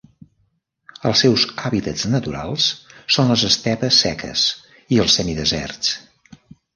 Els 1.09 1.19
seus 1.25 1.41
hàbitats 1.69 2.05
naturals 2.13 2.65
són 3.15 3.29
les 3.33 3.43
estepes 3.49 3.99
seques 4.07 4.47
i 4.97 4.99
els 5.05 5.19
semideserts. 5.21 5.93